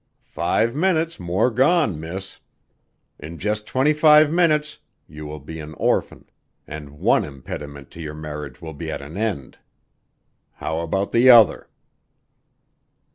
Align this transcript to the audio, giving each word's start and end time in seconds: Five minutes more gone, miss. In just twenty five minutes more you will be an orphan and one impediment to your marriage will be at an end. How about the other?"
Five 0.33 0.73
minutes 0.75 1.19
more 1.19 1.51
gone, 1.51 1.99
miss. 1.99 2.39
In 3.19 3.37
just 3.37 3.67
twenty 3.67 3.93
five 3.93 4.31
minutes 4.33 4.79
more 5.07 5.15
you 5.15 5.25
will 5.27 5.37
be 5.39 5.59
an 5.59 5.75
orphan 5.75 6.25
and 6.65 6.89
one 6.89 7.23
impediment 7.23 7.91
to 7.91 8.01
your 8.01 8.15
marriage 8.15 8.63
will 8.63 8.73
be 8.73 8.89
at 8.89 9.03
an 9.03 9.15
end. 9.15 9.59
How 10.55 10.79
about 10.79 11.11
the 11.11 11.29
other?" 11.29 11.69